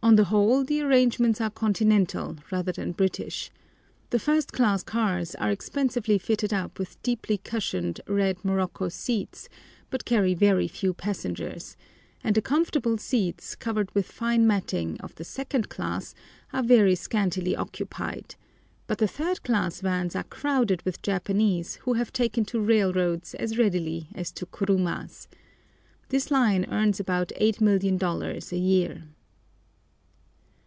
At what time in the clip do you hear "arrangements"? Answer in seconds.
0.80-1.38